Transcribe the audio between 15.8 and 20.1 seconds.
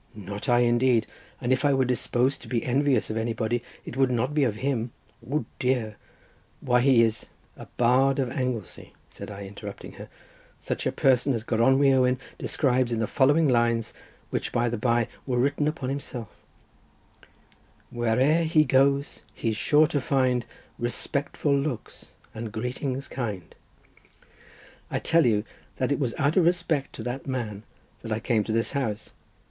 himself:— "'Where'er he goes he's sure to